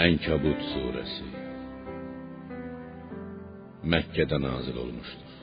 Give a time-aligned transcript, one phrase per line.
[0.00, 1.26] Ənkəbut surəsi
[3.92, 5.34] Məkkədə nazil olmuşdur.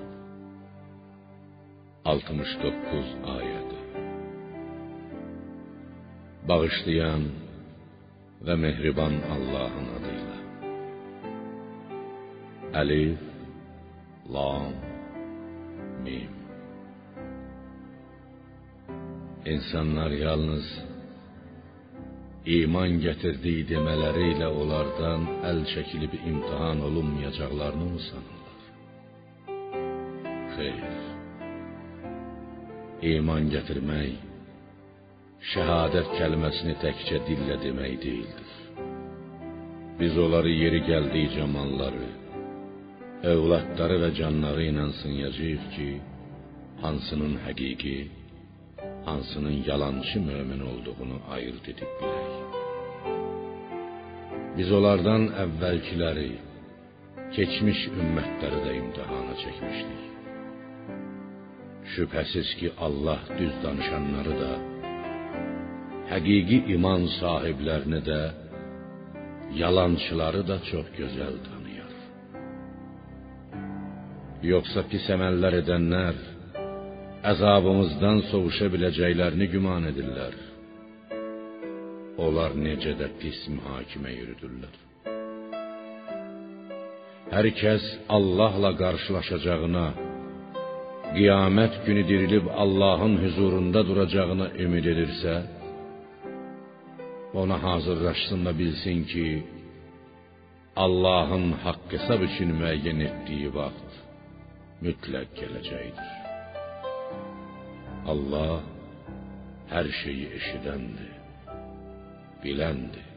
[2.08, 3.76] 69 ayəd.
[6.50, 7.28] Bağışlayan
[8.48, 10.38] və mehriban Allahın adıyla.
[12.82, 13.24] Əlif,
[14.34, 14.74] Lam,
[16.06, 16.34] Mim.
[19.46, 20.87] İnsanlar yalnız
[22.56, 28.62] iman gətirdiyi deməleriyle onlardan əl çəkilib imtihan olunmayacaqlarını mı sanırlar?
[30.56, 30.86] Xeyr.
[33.14, 34.14] İman gətirmək
[35.54, 38.54] şəhadət kəlməsini təkcə dillə demək deyildir.
[40.00, 42.08] Biz onları yeri gəldikcə malları,
[43.34, 45.90] övladları və canları ilə sınayacağıq ki,
[46.84, 47.98] hansının həqiqi,
[49.08, 52.34] hansının yalançı mömin olduğunu ayırt edib bilək.
[54.58, 56.32] Biz onlardan əvvəlkiləri,
[57.36, 60.04] keçmiş ümmətləri də imtihana çəkmişdik.
[61.94, 64.54] Şübhəsiz ki, Allah düz danışanları da,
[66.12, 68.22] həqiqi iman sahiblərini də,
[69.64, 71.94] yalançıları da çox gözəl tanıyar.
[74.54, 76.18] Yoxsa pis əməllər edənlər
[77.32, 80.36] əzabımızdan sovuşa biləcəklərini güman edirlər.
[82.26, 84.76] Onlar necə də pis mühakimə yürüdürlər.
[87.34, 87.86] Hər kəs
[88.18, 89.88] Allahla qarşılaşacağına,
[91.18, 95.36] qiyamət günü dirilib Allahın huzurunda duracağına ümid edirsə,
[97.42, 99.28] ona hazırlaşsın da bilsin ki,
[100.86, 104.00] Allahın haqq hesab üçün müəyyən etdiyi vaxt
[104.86, 106.17] mütləq gələcəkdir.
[108.14, 108.60] Allah
[109.74, 111.14] hər şeyi eşidəndir,
[112.44, 113.08] biləndir.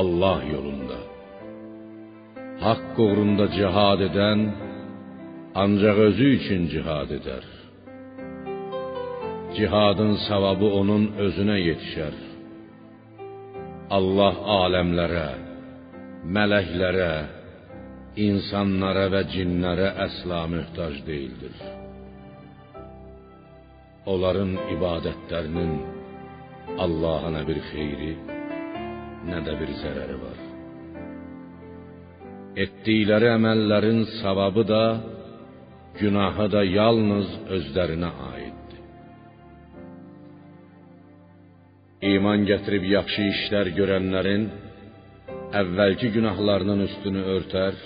[0.00, 1.00] Allah yolunda
[2.62, 4.40] haqq uğrunda cihad edən
[5.62, 7.44] ancaq özü üçün cihad edər.
[9.56, 12.16] Cihadın savabı onun özünə yetişər.
[13.98, 15.30] Allah aləmlərə,
[16.36, 17.14] mələklərə,
[18.28, 21.83] insanlara və cinlərə əsla möhtac deyildir.
[24.12, 25.70] Onların ibadətlərinin
[26.84, 28.10] Allaha nə bir xeyri,
[29.30, 30.40] nə də bir zərəri var.
[32.64, 34.84] Etdikləri əməllərin savabı da,
[36.00, 38.82] günahı da yalnız özlərinə aiddir.
[42.12, 44.46] İman gətirib yaxşı işlər görənlərin
[45.60, 47.82] əvvəlki günahlarının üstünü örtər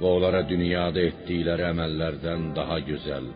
[0.00, 3.26] və onlara dünyada etdikləri əməllərdən daha gözəl,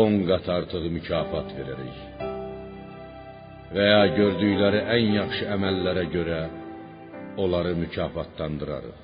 [0.00, 1.98] on qat artıq mükafat verərik.
[3.74, 6.40] Və ya gördükləri ən yaxşı əməllərə görə
[7.42, 8.98] onları mükafatlandırarıq.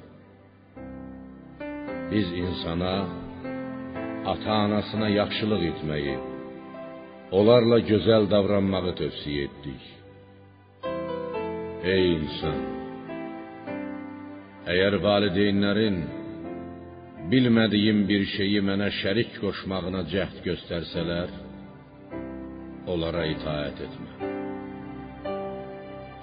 [2.10, 2.94] Biz insana
[4.32, 6.16] ata-anasına yaxşılıq etməyi,
[7.38, 9.82] onlarla gözəl davranmağı tövsiyə etdik.
[11.94, 12.60] Ey insan,
[14.72, 15.99] əgər valideynlərin
[17.33, 21.33] bilmədiyim bir şeyi mənə şərik qoşmağına cəhd göstərsələr,
[22.93, 24.31] onlara itaət etmə.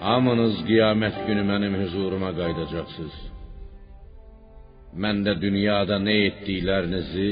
[0.06, 3.18] Hamınız qiyamət günü mənim huzuruma qayıdacaqsınız.
[5.04, 7.30] Mən də dünyada nə etdiklərinizi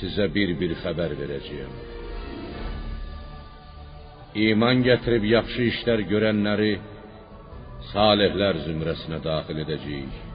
[0.00, 1.74] sizə bir-bir xəbər verəcəyəm.
[4.46, 6.72] İman gətirib yaxşı işlər görənləri
[7.92, 10.29] salihlər zümrəsinə daxil edəcəyik.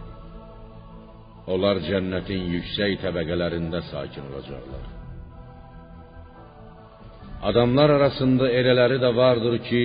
[1.53, 4.85] Onlar cənnətin yüksək təbəqələrində sakin olacaqlar.
[7.49, 9.83] Adamlar arasında elələri də vardır ki,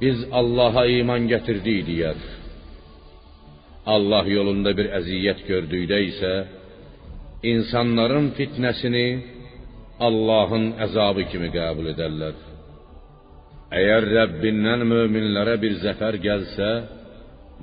[0.00, 2.20] biz Allaha iman gətirdik deyər.
[3.94, 6.32] Allah yolunda bir əziyyət gördükdə isə
[7.52, 9.06] insanların fitnəsini
[10.08, 12.36] Allahın əzabı kimi qəbul edərlər.
[13.80, 16.70] Əgər Rəbbindən möminlərə bir zəfər gəlsə,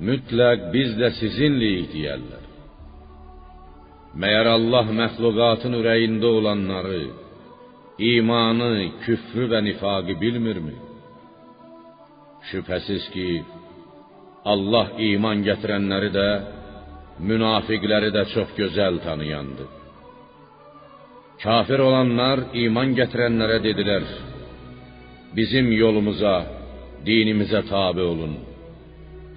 [0.08, 2.47] mütləq biz də sizinliyik deyərlər.
[4.18, 7.02] Məyər Allah məxluqatın ürəyində olanları,
[8.12, 8.70] imanı,
[9.04, 10.74] küfrü və nifaqı bilmirmi?
[12.48, 13.28] Şübhəsiz ki,
[14.52, 16.28] Allah iman gətirənləri də,
[17.28, 19.68] münafiqləri də çox gözəl tanıyandır.
[21.44, 24.08] Kafir olanlar iman gətirənlərə dedilər:
[25.36, 26.34] Bizim yolumuza,
[27.06, 28.34] dinimizə tabe olun.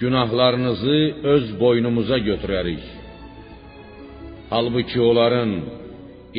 [0.01, 0.97] Günahlarınızı
[1.33, 3.00] öz boynumuza götürərik.
[4.51, 5.51] Halbuki onların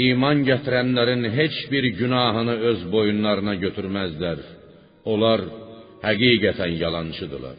[0.08, 4.38] iman gətirənlərin heç bir günahını öz boyunlarına götürməzlər.
[5.12, 5.40] Onlar
[6.06, 7.58] həqiqətən yalançıdırlar.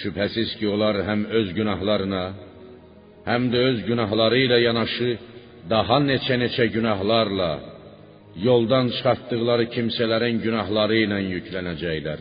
[0.00, 2.24] Şübhəsiz ki, onlar həm öz günahlarına,
[3.30, 5.10] həm də öz günahları ilə yanaşı
[5.72, 7.52] daha neçə-neçə günahlarla
[8.48, 12.20] yoldan çıxartdıqları kimsələrin günahları ilə yüklənəcəklər.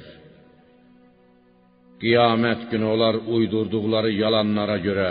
[2.02, 5.10] Qiyamət günü onlar uydurduqları yalanlara görə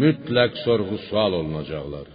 [0.00, 2.08] mütləq sorğu-sual olunacaqlar.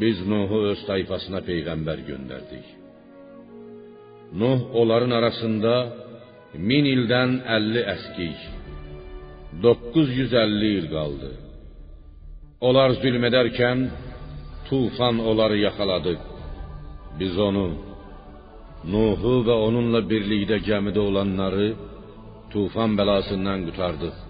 [0.00, 2.66] Biz Nuhu öz tayfasına peyğəmbər göndərdik.
[4.40, 5.74] Nuh onların arasında
[6.68, 8.38] min ildən 50 əskik,
[9.62, 11.32] 950 il qaldı.
[12.68, 13.78] Onlar zülm edərkən
[14.68, 16.14] tufan onları yaxaladı.
[17.18, 17.68] Biz onu,
[18.94, 21.68] Nuhu və onunla birlikdə gəmidə olanları
[22.52, 24.29] tufan bəlasından qurtardıq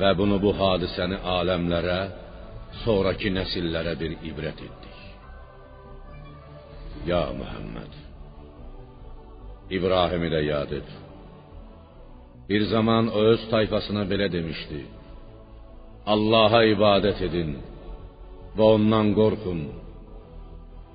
[0.00, 2.00] və bunu bu hadisəni aləmlərə,
[2.84, 4.98] sonrakı nəsillərə bir ibrət etdik.
[7.10, 7.92] Ya Muhammed,
[9.76, 10.88] İbrahim'i də yad et.
[12.48, 14.80] Bir zaman o öz tayfasına belə demişdi:
[16.14, 17.50] Allah'a ibadət edin
[18.56, 19.60] və ondan qorxun.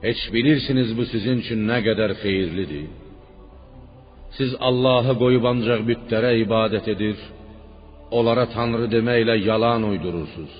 [0.05, 2.87] Heç bilirsiniz bu sizin üçün nə qədər xeyirlidir?
[4.37, 7.17] Siz Allahı qoyub ancaq bütlərə ibadət edir,
[8.11, 10.55] onlara tanrı deməklə yalan uydurursunuz.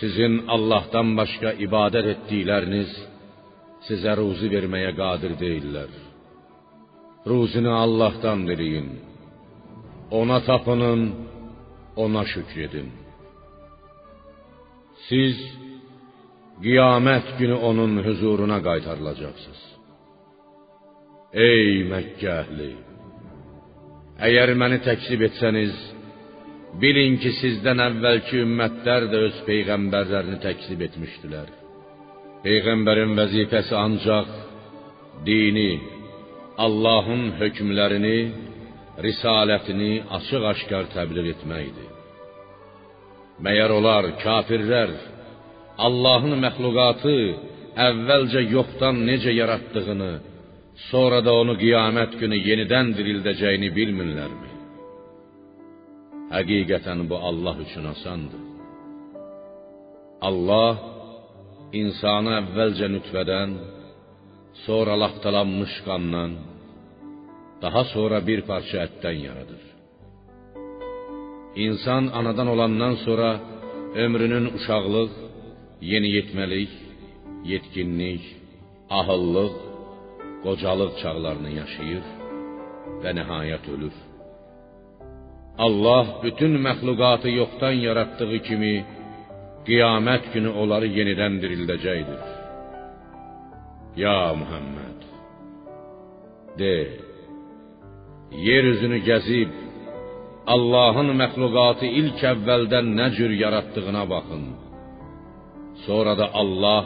[0.00, 2.90] Sizin Allahdan başqa ibadət etdikləriniz
[3.88, 5.90] sizə ruzi verməyə qadir deyillər.
[7.30, 8.88] Ruzini Allahdan diləyin.
[10.20, 11.02] Ona tapının,
[12.04, 12.88] ona şükredin.
[15.08, 15.36] Siz
[16.64, 19.62] qiyamət günü onun huzuruna qaytarılacaqsınız.
[21.48, 22.70] Ey Məkkə əhli!
[24.18, 25.74] Əgər məni təkzib etsəniz,
[26.82, 31.52] bilin ki, sizdən əvvəlki ümmətlər də öz peyğəmbərlərini təkzib etmişdilər.
[32.42, 34.32] Peyğəmbərin vəzifəsi ancaq
[35.26, 35.70] dini,
[36.66, 38.18] Allahın hökmlərini,
[39.06, 41.92] risalətini açıq-aşkar təbliğ etməkdir.
[43.46, 44.96] Məyər onlar kafirlər
[45.86, 47.18] Allahın məxluqatı
[47.86, 50.10] əvvəlcə yoxdan necə yaratdığını,
[50.86, 54.50] sonra da onu qiyamət günü yenidən dirildəcəyini bilmirlərmi?
[56.34, 58.42] Həqiqətən bu Allah üçün asandır.
[60.28, 60.74] Allah
[61.82, 63.50] insanı əvvəlcə nütfədən,
[64.66, 66.32] sonra laxtalanmış qandan,
[67.62, 69.62] daha sonra bir parça ətdən yaradır.
[71.64, 73.30] İnsan anadan olandan sonra
[74.04, 75.12] ömrünün uşaqlıq,
[75.92, 76.72] yeniyetməlik,
[77.52, 78.24] yetkinlik,
[78.98, 79.54] ahıllıq,
[80.44, 82.04] qocalıq çağlarını yaşayır
[83.02, 83.96] və nəhayət ölür.
[85.66, 88.74] Allah bütün məxluqatı yoxdan yaratdığı kimi
[89.68, 92.22] qiyamət günü onları yenidən dirildəcəkdir.
[94.04, 95.00] Ya Muhammed,
[96.60, 96.76] de,
[98.48, 99.52] yer üzünü gəzib
[100.54, 104.44] Allahın məxluqatı ilk əvvəldən nə cür yaratdığına baxın.
[105.86, 106.84] Sonra da Allah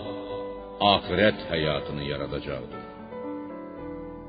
[0.95, 2.82] axirət həyatını yaradacaqdır.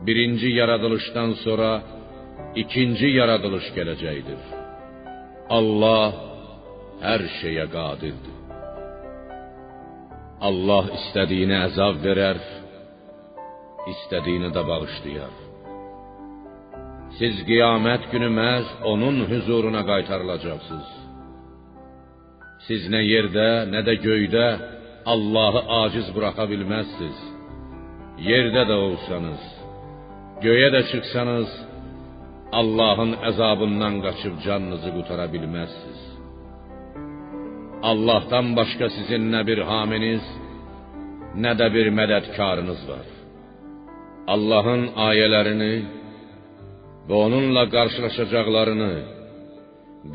[0.05, 1.71] Birinci yaradılışdan sonra
[2.55, 4.41] ikinci yaradılış gələcəkdir.
[5.57, 6.09] Allah
[7.07, 8.37] hər şeyə qadirdir.
[10.49, 12.39] Allah istədiyinə əzab verər,
[13.93, 15.33] istədiyini də bağışlayar.
[17.19, 20.91] Siz qiyamət günü məhz onun huzuruna qaytarılacaqsınız.
[22.67, 24.47] Siz nə yerdə, nə də göydə
[25.13, 27.19] Allahı aciz buraxa bilməzsiniz.
[28.29, 29.43] Yerdə də olsanız,
[30.45, 31.49] göyə də çıxsanız,
[32.59, 36.01] Allahın əzabından qaçıb canınızı qutara bilməzsiniz.
[37.89, 40.25] Allahdan başqa sizin nə bir haminiz,
[41.43, 43.07] nə də bir mədədkarınız var.
[44.33, 45.75] Allahın ayələrini
[47.07, 48.93] və onunla qarşılaşacaqlarını,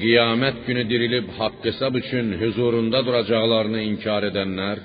[0.02, 4.82] qiyamət günü dirilib haqq hesab üçün huzurunda duracaqlarını inkar edənlər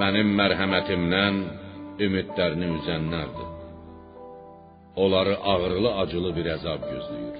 [0.00, 1.36] mənim mərhəmətimdən
[2.06, 3.45] ümidlərini üzənlərdir.
[4.96, 7.36] Onları ağrılı acılı bir əzab gözləyir.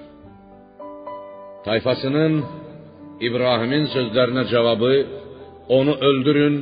[1.65, 2.33] Tayfasının
[3.27, 4.93] İbrahimin sözlərinə cavabı
[5.77, 6.55] onu öldürün,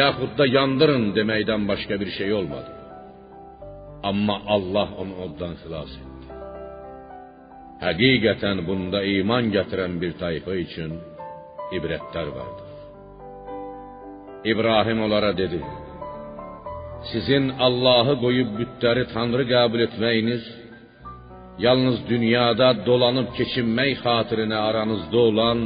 [0.00, 2.70] yaxud da yandırın deməkdən başqa bir şey olmadı.
[4.10, 6.26] Amma Allah onu oddan xilas etdi.
[7.86, 10.92] Həqiqətən bunda iman gətirən bir tayfa üçün
[11.76, 12.70] ibrətlər vardır.
[14.52, 15.60] İbrahim onlara dedi:
[17.10, 20.44] Sizin Allahı qoyub bütləri tanrı qəbul etməyiniz
[21.64, 25.58] yalnız dünyada dolanıb keçinmək xatirinə aranızda olan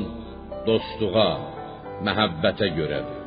[0.68, 1.32] dostluğa,
[2.06, 3.20] məhəbbətə görədir.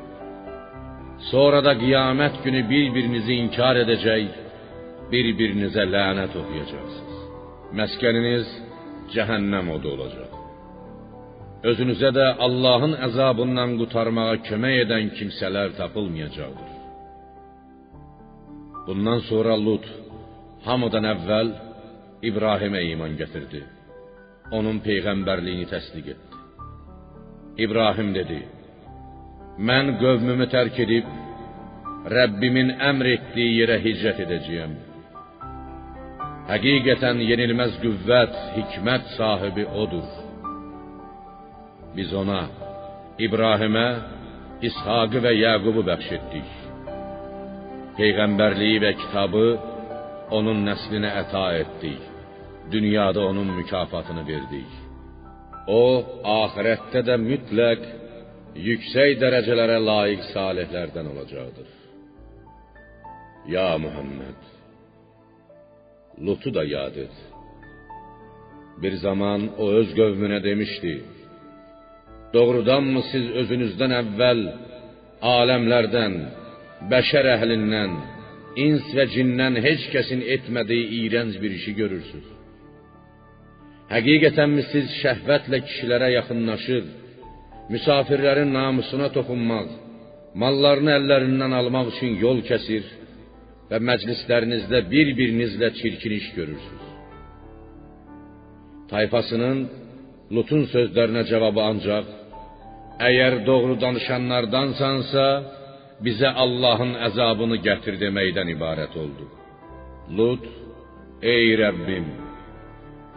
[1.32, 4.26] Sonra da qiyamət günü bir-birinizi inkar edəcək,
[5.12, 7.22] bir-birinizə lənət oxuyacaqsınız.
[7.80, 8.52] Məskəniniz
[9.14, 10.36] cəhənnəm odu olacaq.
[11.70, 16.79] Özünüzə də Allahın əzabından qurtarmağa kömək edən kimsələr tapılmayacaqdır.
[18.90, 19.86] Bundan sonra Lut
[20.66, 21.50] hamıdan əvvəl
[22.30, 23.60] İbrahimə iman gətirdi.
[24.58, 26.38] Onun peyğəmbərliyini təsdiq etdi.
[27.66, 28.40] İbrahim dedi:
[29.70, 31.12] Mən qövmümü tərk edib
[32.16, 34.74] Rəbbimin əmr etdiyi yerə hicrət edəcəyəm.
[36.50, 40.08] Həqiqətən yenilməz qüvvət, hikmət sahibi odur.
[41.98, 42.42] Biz ona
[43.28, 43.88] İbrahimə
[44.72, 46.59] İshaqı və Yaqubu bəxş etdik.
[48.00, 49.46] Peyğəmbərliyi və kitabı
[50.38, 52.04] onun nəslinə əta etdik.
[52.72, 54.72] Dünyada onun mükafatını verdik.
[55.68, 55.82] O,
[56.44, 57.84] axirətdə də mütləq
[58.70, 61.68] yüksək dərəcələrə layiq salihlərdən olacaqdır.
[63.56, 64.40] Ya Muhammed,
[66.26, 67.16] Lutu da yad et.
[68.82, 70.96] Bir zaman o öz qövmünə demişdi:
[72.34, 74.42] Doğrudanmı siz özünüzdən əvvəl
[75.36, 76.14] aləmlərdən,
[76.88, 77.96] bəşər əhlindən,
[78.66, 82.26] ins və cindən heç kəsin etmədiyi iyrənc bir işi görürsüz?
[83.94, 86.84] Həqiqətənmi siz şəhvətlə kişilərə yaxınlaşır,
[87.74, 89.70] misafirlərin namusuna toxunmaq,
[90.42, 92.86] mallarını əllərindən almaq üçün yol kəsir
[93.70, 96.84] və məclislərinizdə bir-birinizlə çirkin iş görürsüz.
[98.90, 99.60] Tayfasının
[100.36, 102.10] Lutun sözlərinə cavabı ancaq
[103.10, 105.26] əgər doğru danışanlardansansa
[106.06, 109.28] bizə Allahın əzabını gətir deməkdən ibarət oldu.
[110.18, 110.46] Lut,
[111.36, 112.08] ey Rəbbim,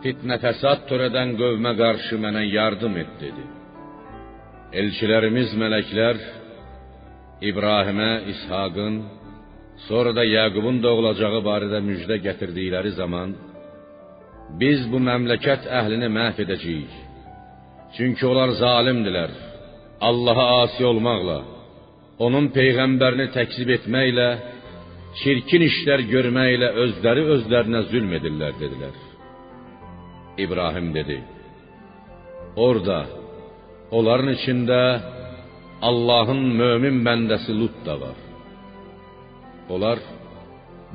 [0.03, 3.45] fitnə fəsad törədən qövmə qarşı mənə yardım et dedi.
[4.81, 6.21] Elçilərimiz mələklər
[7.51, 8.95] İbrahimə İshaqın,
[9.87, 13.35] sonra da Yaqubun doğulacağı barədə müjdə gətirdikləri zaman
[14.61, 16.93] biz bu məmləkət əhlini məhv edəcəyik.
[17.97, 19.33] Çünki onlar zalimdilər.
[20.09, 21.39] Allaha asi olmaqla,
[22.19, 24.29] onun peyğəmbərini təkzib etməklə,
[25.23, 28.95] çirkin işlər görməklə özləri özlərinə zülm edirlər dedilər.
[30.45, 31.19] İbrahim dedi:
[32.57, 33.01] Orda
[33.91, 34.81] onların içində
[35.83, 38.19] Allahın mömin bəndəsi Lut da var.
[39.69, 39.99] Onlar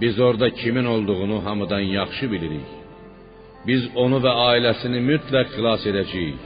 [0.02, 2.70] biz orada kimin olduğunu hamıdan yaxşı bilirik.
[3.68, 6.44] Biz onu və ailəsini mütləq xilas edəcəyik.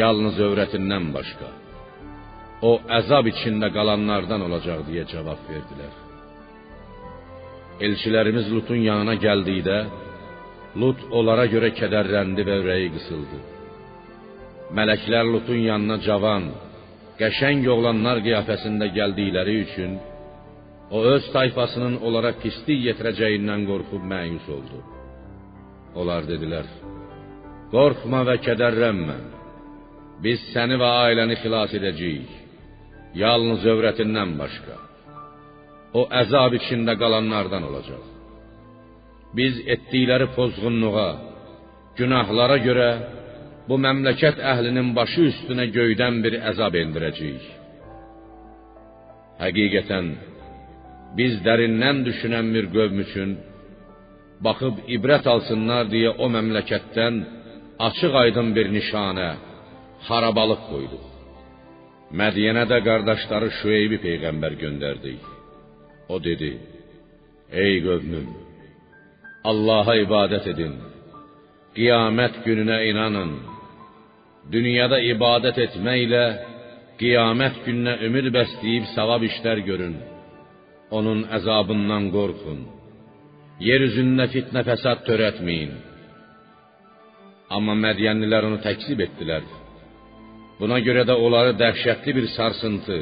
[0.00, 1.59] Yalnız övrətindən başqa.
[2.68, 5.92] O əzab içində qalanlardan olacaq deyə cavab verdilər.
[7.86, 9.78] Elçilərimiz Lutun yanına gəldikdə
[10.80, 13.38] Lut onlara görə kədərləndi və ürəyi qısıldı.
[14.76, 16.50] Mələklər Lutun yanına cavan,
[17.18, 19.96] qəşəng oğlanlar qiyafəsində gəldikləri üçün
[20.90, 24.78] o öz tayfasının onlara pislik yetirəcəyindən qorxub məyus oldu.
[25.98, 26.68] Onlar dedilər:
[27.72, 29.18] Qorxma və kədərlənmə.
[30.22, 32.39] Biz səni və ailəni xilas edəcəyik.
[33.14, 34.76] Yalnız övrətindən başqa.
[35.98, 38.04] O əzab içində qalanlardan olacaq.
[39.38, 41.10] Biz etdikləri pozğunluğa,
[41.98, 42.90] günahlara görə
[43.68, 47.44] bu məmləkət əhlinin başı üstünə göydən bir əzab endirəcəyik.
[49.42, 50.08] Həqiqətən
[51.18, 53.36] biz dərindən düşünən bir qövm üçün
[54.46, 57.22] baxıb ibrət alsınlar deyə o məmləkətdən
[57.86, 59.30] açıq-aydın bir nişanə,
[60.06, 61.09] xarabalıq qoyduq.
[62.10, 65.22] Mədiyənə də qardaşları Şüeybi peyğəmbər göndərdik.
[66.08, 66.50] O dedi:
[67.64, 68.26] Ey qövmüm,
[69.50, 70.74] Allah'a ibadət edin.
[71.76, 73.30] Qiyamət gününə inanın.
[74.50, 76.24] Dünyada ibadət etməklə
[77.00, 79.96] qiyamət gününə ümid bəsləyib savab işlər görün.
[80.90, 82.60] Onun əzabından qorxun.
[83.68, 85.78] Yer üzündə fitnə fəsad törətməyin.
[87.54, 89.46] Amma Mədiyənlilər onu təkzib etdilər.
[90.60, 92.98] Buna görə də onları dəhşətli bir sarsıntı,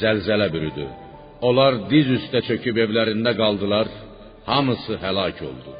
[0.00, 0.86] zəlzələ bürüdü.
[1.48, 3.88] Onlar diz üstə çöküb evlərində qaldılar,
[4.46, 5.72] hamısı həlak oldu.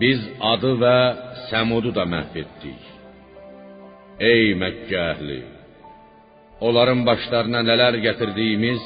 [0.00, 0.20] Biz
[0.52, 0.98] adı və
[1.48, 2.82] Səmudu da məhv etdik.
[4.32, 5.40] Ey Məkkə əhli,
[6.66, 8.84] onların başlarına nələr gətirdiyimiz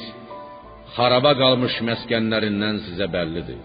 [0.95, 3.61] xaraba qalmış məskənlərindən sizə bəllidir.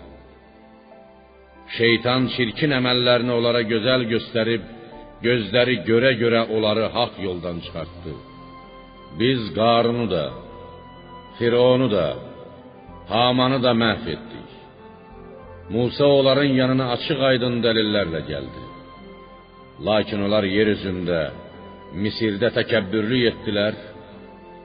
[1.77, 4.76] Şeytan çirkin əməllərini onlara gözəl göstərib
[5.25, 8.13] gözləri görə-görə onları haqq yoldan çıxartdı.
[9.21, 10.25] Biz Qarunu da,
[11.39, 12.07] Fironu da,
[13.09, 14.49] Hamanı da məhv etdik.
[15.71, 18.63] Musa onların yanına açıq-aydın dəlillərlə gəldi.
[19.87, 21.21] Lakin onlar yer üzündə,
[22.03, 23.75] Misirdə təkəbbürlük etdilər,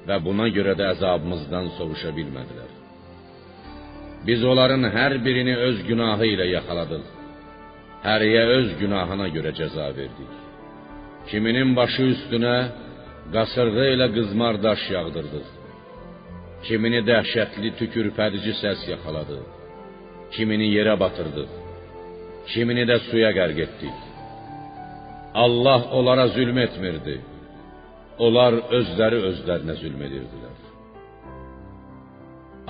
[0.07, 2.69] və buna görə də əzabımızdan sovuşa bilmədilər.
[4.25, 7.05] Biz onların hər birini öz günahı ilə yaxaladıq.
[8.01, 10.31] Həriyə öz günahına görə cəza verdik.
[11.29, 12.55] Kiminin başı üstünə
[13.33, 15.47] qasırğı ilə qızmar daş yağdırdıq.
[16.65, 19.39] Kimini dəhşətli tükürpədici səs yaxaladı.
[20.33, 21.51] Kimini yerə batırdıq.
[22.51, 23.97] Kimini də suya qərq etdik.
[25.43, 27.15] Allah onlara zülm etmirdi.
[28.25, 30.57] Onlar özləri özlərinə zülm edirdilər.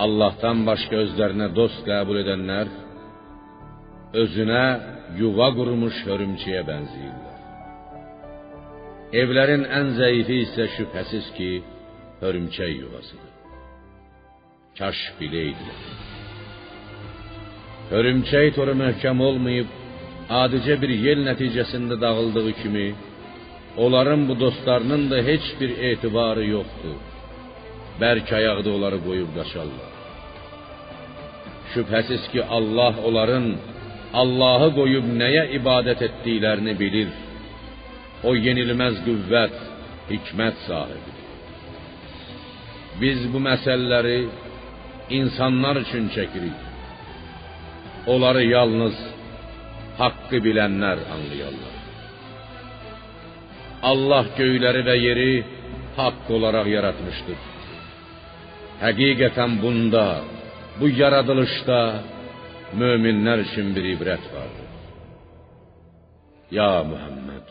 [0.03, 2.67] Allah'tan başqa özlərinə dost qəbul edənlər
[4.13, 4.65] özünə
[5.19, 7.37] yuva qurmuş hörümçəyə bənzəyirlər.
[9.21, 11.51] Evlərin ən zəifi isə şübhəsiz ki,
[12.21, 13.31] hörümçək yuvasıdır.
[14.79, 15.79] Kaş biləydilər.
[17.91, 19.71] Hörümçək toru möhkəm olmayıb
[20.41, 22.87] adicə bir yel nəticəsində dağıldığı kimi,
[23.83, 26.99] onların bu dostlarının da heç bir etibarı yoxdur.
[28.01, 29.91] Bərk ayaqda onları qoyub qaçarlar.
[31.73, 33.45] Şübhəsiz ki, Allah onların
[34.13, 37.11] Allahı qoyub nəyə ibadət etdiklərini bilir.
[38.27, 39.55] O yenilməz qüvvət,
[40.11, 41.19] hikmət sahibidir.
[43.01, 44.19] Biz bu məsələləri
[45.19, 46.59] insanlar üçün çəkirik.
[48.11, 48.97] Onları yalnız
[50.01, 51.75] haqqı bilənlər anlayarlar.
[53.91, 55.31] Allah göyləri və yeri
[55.97, 57.39] haqq olaraq yaratmışdır.
[58.83, 60.07] Həqiqətən bunda,
[60.79, 61.79] bu yaradılışda
[62.79, 64.67] möminlər üçün bir ibrət vardır.
[66.57, 67.47] Ya Muhammed,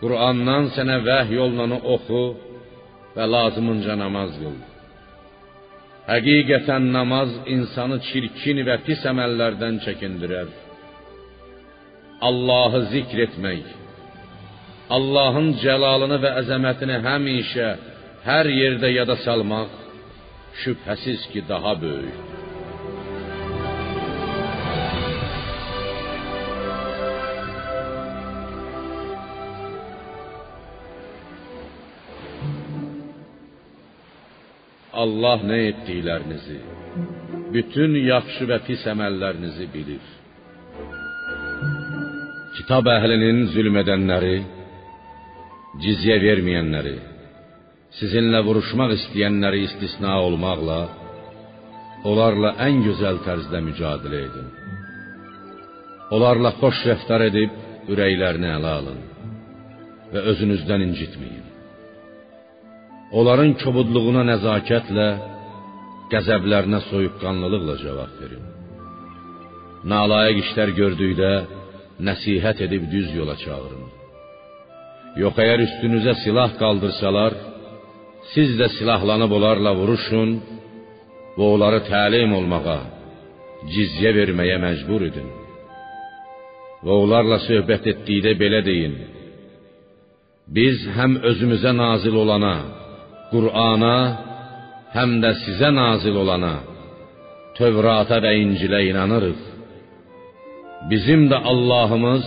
[0.00, 2.24] Qur'andan sənə vəhy yolunu oxu
[3.16, 4.58] və lazımınca namaz qıl.
[6.10, 10.50] Həqiqətən namaz insanı çirkin və pis əməllərdən çəkindirər.
[12.28, 13.64] Allahı zikr etmək,
[14.96, 17.68] Allahın cəlalını və əzəmətini həmişə
[18.28, 19.70] hər yerdə yada salmaq
[20.62, 22.43] şübhəsiz ki, daha böyükdür.
[35.04, 36.58] Allah nə etdiklərinizi,
[37.54, 40.04] bütün yaxşı və pis əməllərinizi bilir.
[42.56, 44.36] Kitab əhlinin zülm edənləri,
[45.82, 46.98] cizyə verməyənləri,
[47.98, 50.80] sizinlə vuruşmaq istisna olmaqla
[52.10, 54.48] onlarla ən gözəl tərzdə mücadilə edin.
[56.14, 59.00] Onlarla xoş rəftar edib ürəklərini ələ alın
[60.12, 61.53] və özünüzdən incitməyin.
[63.18, 65.08] Onların kobudluğuna nəzakətlə,
[66.12, 68.44] qəzəblərinə soyuqqanlılıqla cavab verin.
[69.92, 71.32] Nalayiq işlər gördükdə
[72.08, 73.84] nəsihət edib düz yola çağırın.
[75.22, 77.38] Yox əgər üstünüzə silah qaldırsalar,
[78.32, 80.30] siz də silahlanıb onlarla vuruşun
[81.36, 82.80] və onları təlim olmağa,
[83.74, 85.28] cizyə verməyə məcbur edin.
[86.84, 88.94] Və onlarla söhbət etdikdə belə deyin:
[90.56, 92.56] Biz həm özümüzə nazil olana,
[93.32, 93.96] Qur'ana,
[94.96, 96.54] həm də sizə nazil olana,
[97.58, 99.42] Tövrata və İncilə inanırıq.
[100.90, 102.24] Bizim də Allahımız,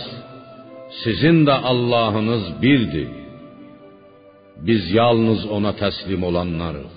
[1.02, 3.10] sizin də Allahınız birdir.
[4.66, 6.94] Biz yalnız ona təslim olanlarıq.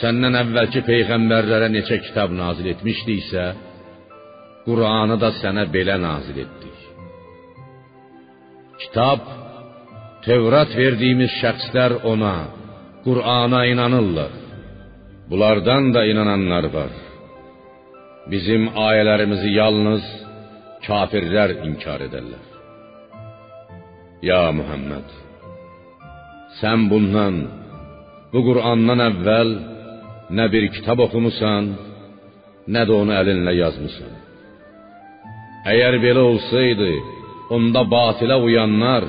[0.00, 3.44] Səndən əvvəlki peyğəmbərlərə neçə kitab nazil etmişdiksə,
[4.66, 6.78] Qur'anı da sənə belə nazil etdik.
[8.82, 9.20] Kitab
[10.24, 12.36] Tevrat verdiyimiz şəxslər ona,
[13.04, 14.32] Qur'ana inanırlar.
[15.30, 16.92] Bunlardan da inananlar var.
[18.32, 20.04] Bizim ayələrimizi yalnız
[20.86, 22.46] kafirlər inkar edərlər.
[24.28, 25.08] Ya Muhammed,
[26.60, 27.36] sən bundan,
[28.32, 29.50] bu Qur'andan əvvəl
[30.36, 31.68] nə bir kitab oxumusan,
[32.74, 34.14] nə də onu əlinlə yazmısan.
[35.72, 36.90] Əgər belə olsaydı,
[37.56, 39.04] onda batilə uyanlar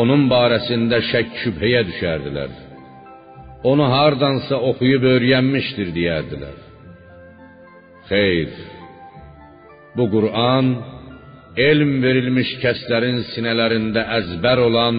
[0.00, 2.52] onun barəsində şək şübhəyə düşərdilər.
[3.70, 6.56] Onu hardansa oxuyub öyrənmişdir deyərdilər.
[8.08, 8.50] Xeyr.
[9.96, 10.66] Bu Qur'an
[11.68, 14.98] elm verilmiş kəslərin sinələrində əzbər olan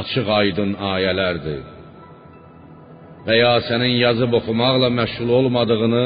[0.00, 1.62] açıq-aydın ayələrdir.
[3.26, 6.04] Və ya sənin yazıb oxumaqla məşğul olmadığını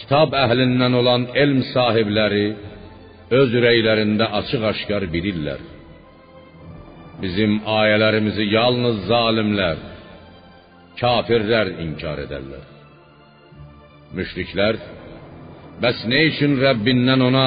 [0.00, 2.46] kitab əhlindən olan elm sahibləri
[3.40, 5.75] öz ürəklərində açıq-aşkar bilirlər.
[7.22, 9.78] Bizim ayələrimizi yalnız zalimlər,
[11.00, 12.66] kafirlər inkar edərlər.
[14.16, 14.76] Müşriklər
[15.82, 17.46] bəs nə üçün Rəbbindən ona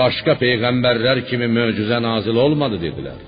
[0.00, 3.22] başqa peyğəmbərlər kimi möcüzə nazil olmadı dedilər.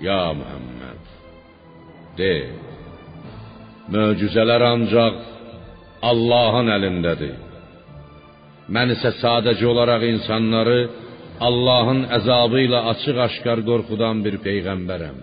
[0.00, 1.02] Ya Muhammed,
[2.18, 2.34] De,
[3.92, 5.16] möcüzələr ancaq
[6.10, 7.34] Allahın əlindədir.
[8.72, 10.78] Mən isə sadəcə olaraq insanları
[11.40, 15.18] Allahın əzabı ilə açıq-aşkar qorxudan bir peyğəmbərəm.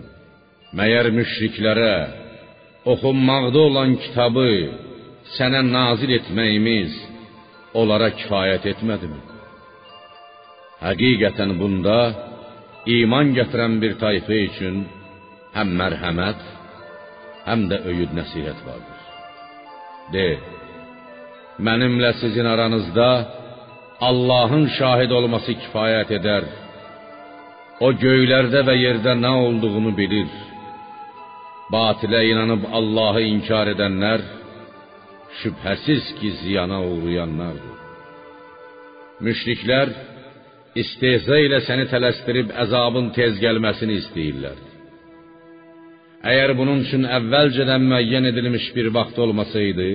[0.78, 1.94] Məyər müşriklərə
[2.92, 4.48] oxunmaqda olan kitabı
[5.36, 6.94] sənə nazil etməyimiz
[7.80, 9.20] onlara kifayət etmədimi?
[10.86, 11.98] Həqiqətən bunda
[12.98, 14.84] iman gətirən bir tayfa üçün
[15.56, 16.40] həm mərhəmət,
[17.48, 19.00] həm də öyüd nəsihət vardır.
[20.14, 20.28] De,
[21.66, 23.08] mənimlə sizin aranızda
[24.00, 26.46] Allahın şahid olması kifayət edər.
[27.80, 30.30] O göylərdə və yerdə nə olduğunu bilir.
[31.72, 34.20] Batilə inanıb Allahı inkar edənlər
[35.40, 37.74] şübhəsiz ki, ziyana uğrayanlardır.
[39.24, 39.88] Müşriklər
[40.82, 44.58] istehza ilə səni tələsdirib əzabın tez gəlməsini istəyirlər.
[46.30, 49.90] Əgər bunun üçün əvvəlcədən müəyyən edilmiş bir vaxt olmasaydı,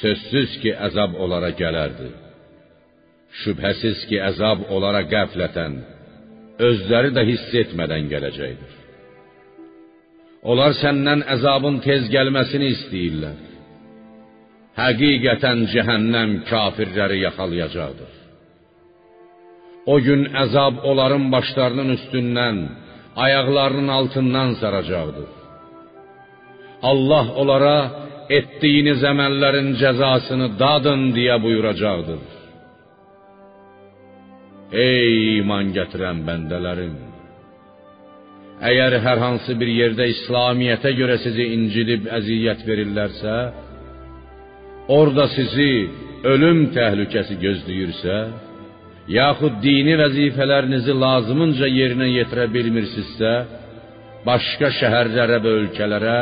[0.00, 2.23] sözsüz ki, əzab onlara gələrdi.
[3.42, 5.74] Şübhəsiz ki, əzab onlara qəflətən,
[6.68, 8.74] özləri də hiss etmədən gələcəkdir.
[10.50, 13.38] Onlar səndən əzabın tez gəlməsini istəyirlər.
[14.78, 18.12] Həqiqətən cəhənnəm kafirləri yaxalayacaqdır.
[19.92, 22.58] O gün əzab onların başlarının üstündən,
[23.24, 25.30] ayaqlarının altından saracaqdır.
[26.90, 27.76] Allah onlara
[28.38, 32.22] etdiyiniz əməllərin cəzasını dadın deyə buyuracaqdır.
[34.74, 36.94] Ey iman gətirən bəndələrim!
[38.70, 43.34] Əgər hər hansı bir yerdə İslamiyyətə görə sizi incidib əziyyət verirlərsə,
[44.96, 45.68] orada sizi
[46.32, 48.16] ölüm təhlükəsi gözləyirsə,
[49.18, 53.32] yaxud dini vəzifələrinizi lazımınca yerinə yetirə bilmirsinizsə,
[54.26, 56.18] başqa şəhərlərə və ölkələrə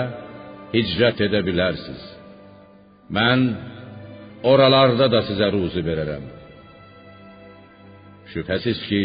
[0.75, 2.05] hicrət edə bilərsiniz.
[3.17, 3.49] Mən
[4.53, 6.42] oralarda da sizə ruzi verərəm.
[8.33, 9.03] Şübhəsiz ki,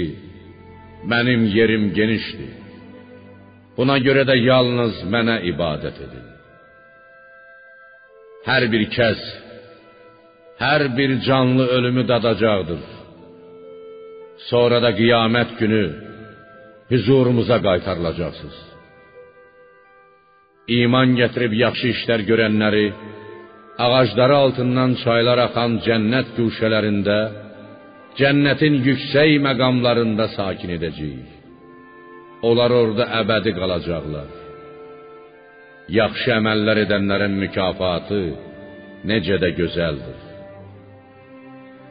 [1.11, 2.53] mənim yerim genişdir.
[3.77, 6.27] Buna görə də yalnız mənə ibadət edin.
[8.47, 9.21] Hər bir kəs,
[10.63, 12.83] hər bir canlı ölümü dadacaqdır.
[14.49, 15.83] Sonra da qiyamət günü
[16.91, 18.59] huzurumuza qaytarılacaqsınız.
[20.79, 22.85] İman gətirib yaxşı işlər görənləri
[23.85, 27.17] ağacları altından çaylar axan cənnət güşələrində,
[28.19, 31.34] cənnətin yüksək məqamlarında sakin edəcəyik.
[32.47, 34.30] Onlar orada əbədi qalacaqlar.
[35.99, 38.23] Yaxşı əməllər edənlərin mükafatı
[39.10, 40.17] necə də gözəldir.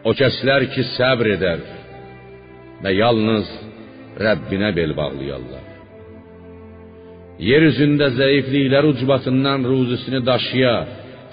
[0.06, 1.62] O kəslər ki səbr edər
[2.82, 3.48] və yalnız
[4.26, 5.64] Rəbbinə bel bağlayarlar.
[7.48, 10.76] Yer üzündə zəifliklər ucbatından ruzisini daşıya,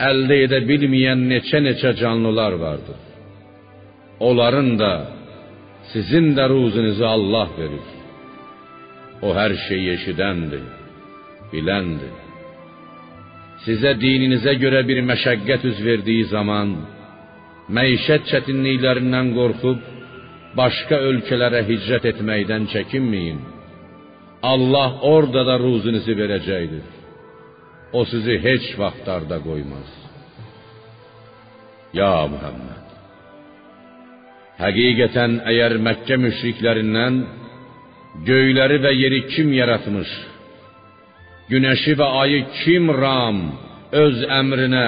[0.09, 3.12] əldə edə bilməyən neçə-neçə canlılar vardır.
[4.19, 4.93] Onların da,
[5.93, 7.87] sizin də ruzinizi Allah verir.
[9.21, 10.65] O hər şeyi eşidəndir,
[11.53, 12.13] biləndir.
[13.65, 16.75] Sizə dininizə görə bir məşəqqət üz verdiyi zaman,
[17.77, 19.79] məişət çətinliklərindən qorxub,
[20.59, 23.39] başqa ölkələrə hicrət etməkdən çəkinməyin.
[24.51, 26.85] Allah orada da ruzinizi verəcəkdir.
[27.97, 29.89] O sizi heç vaxt darda qoymaz.
[31.99, 32.72] Ya Muhammed,
[34.61, 37.19] həqiqətən əgər Məkkə müşriklərindən
[38.27, 40.11] göyləri və yeri kim yaratmış,
[41.49, 43.41] günəşi və ayı kim ram
[44.03, 44.87] öz əmrinə,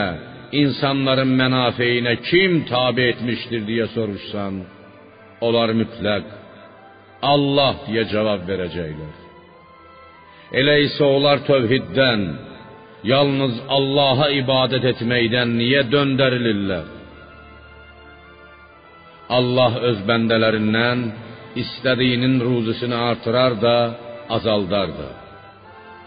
[0.62, 4.64] insanların mənafeyinə kim tabe etmişdir deyə soruşsan,
[5.46, 6.26] onlar mütləq
[7.34, 9.16] Allah deyə cavab verəcəklər.
[10.60, 12.26] Elə isə onlar tövhiddən,
[13.10, 16.95] yalnız Allaha ibadət etməkdən niyə döndərilirlər?
[19.30, 21.00] Allah öz bəndələrindən
[21.62, 23.78] istədiyinin ruzusunu artırar da,
[24.30, 25.10] azaldar da.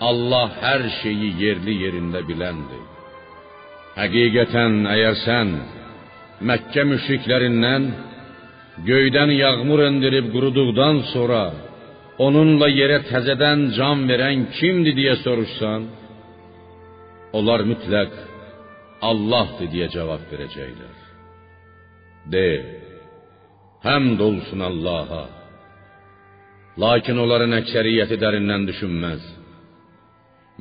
[0.08, 2.84] Allah hər şeyi yerli yerində biləndir.
[3.98, 5.48] Həqiqətən əgər sən
[6.48, 7.86] Məkkə müşriklərindən
[8.86, 11.44] göydən yağmur endirib quruduqdan sonra
[12.26, 15.88] onunla yerə təzədən can verən kimdir deyə soruşsan,
[17.38, 18.14] onlar mütləq
[19.10, 20.94] Allahdır deyə cavab verəcəklər.
[22.32, 22.46] De,
[23.86, 25.24] həmd olsun Allaha.
[26.82, 29.22] Lakin onların əksəriyyəti dərindən düşünməz.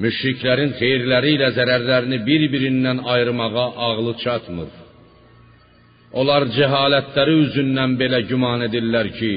[0.03, 4.71] Müşriklərin xeyirləri ilə zərərlərini bir-birindən ayırmağa ağlı çatmır.
[6.19, 9.33] Onlar cəhalətləri üzündən belə güman edirlər ki,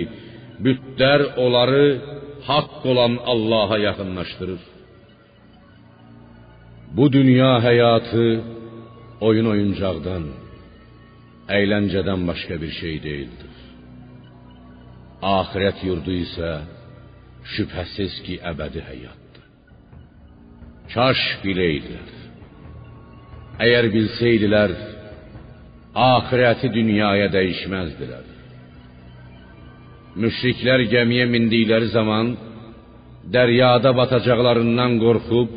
[0.64, 1.84] bütlər onları
[2.48, 4.62] haqq olan Allaha yaxınlaşdırır.
[6.96, 8.26] Bu dünya həyatı
[9.28, 10.24] oyun oyuncaqdan,
[11.58, 13.49] əyləncədən başqa bir şey deyildir.
[15.20, 16.50] Axirət yurdu isə
[17.54, 19.46] şübhəsiz ki, əbədi həyatdır.
[20.94, 22.14] Kaş biləydilər.
[23.60, 24.72] Əgər bilsəydilər,
[25.92, 28.26] axirəti dünyaya dəyişməzdilər.
[30.20, 32.32] Müşriklər gəmiyə mindikləri zaman
[33.34, 35.50] dəryada batacaqlarından qorxub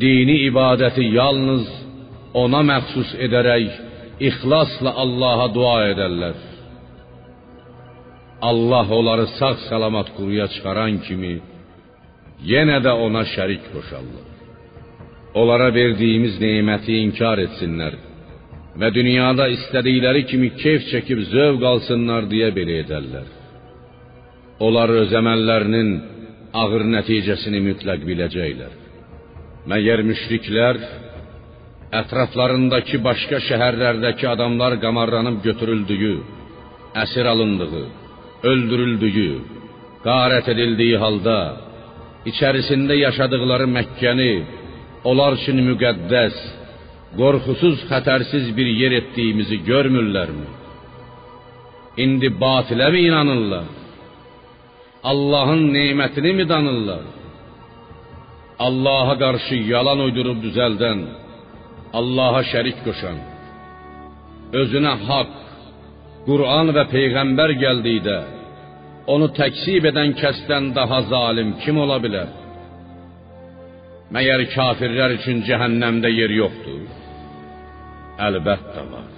[0.00, 1.68] dini ibadəti yalnız
[2.42, 3.68] ona məxsus edərək
[4.28, 6.51] ixlasla Allaha dua edərlər.
[8.50, 11.34] Allah onları sağ-salamat quruya çıxaran kimi
[12.52, 14.26] yenə də ona şərik qoşarlar.
[15.40, 17.94] Onlara verdiyimiz neməti inkar etsinlər
[18.80, 23.28] və dünyada istədikləri kimi keyf çəkib zövq alsınlar deyə belə edərlər.
[24.66, 25.90] Onlar öz əməllərinin
[26.62, 28.72] ağır nəticəsini mütləq biləcəklər.
[29.70, 30.82] Məgər müşriklər
[32.00, 36.14] ətraflarındakı başqa şəhərlərdəki adamlar qamarlanıb götürüldüyü,
[37.02, 37.84] əsir alındığı,
[38.50, 39.32] öldürüldüyü,
[40.06, 41.38] qarət edildiyi halda
[42.30, 44.32] içərisində yaşadıkları Məkkəni
[45.10, 46.36] onlar üçün müqəddəs,
[47.18, 50.48] qorxusuz, xətərsiz bir yer etdiyimizi görmürlərmi?
[52.04, 53.66] İndi batilə mi inanırlar?
[55.10, 57.04] Allahın nemətini mi danırlar?
[58.66, 61.00] Allaha qarşı yalan uydurub düzəldən,
[61.98, 63.18] Allaha şərik qoşan,
[64.60, 65.38] özünə haqq,
[66.28, 68.18] Qur'an və peyğəmbər gəldikdə
[69.10, 72.30] onu təksib edən kəsdən daha zalim kim ola bilər?
[74.14, 76.82] Məyər kafirlər üçün cəhənnəmdə yer yoxdur?
[78.26, 79.12] Əlbəttə var.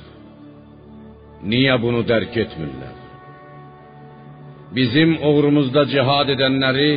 [1.51, 2.95] Niyə bunu dərk etmirlər?
[4.75, 6.91] Bizim uğrumuzda cihad edənləri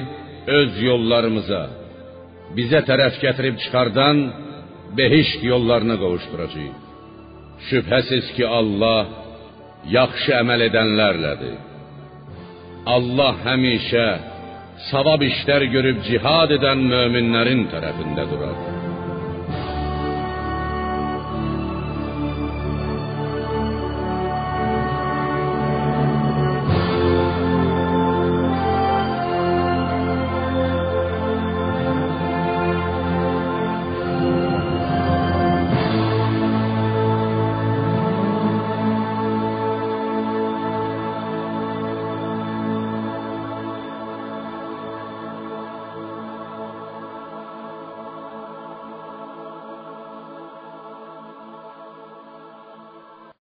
[0.60, 1.64] öz yollarımıza,
[2.58, 4.18] bizə tərəf gətirib çıxardan
[4.98, 6.76] behişt yollarına qovuşduracağıq.
[7.68, 9.02] Şübhəsiz ki, Allah
[9.98, 11.58] yaxşı əməl edənlərlədir.
[12.96, 14.08] Allah həmişə
[14.90, 18.77] savab işlər görüb cihad edən möminlərin tərəfində durar.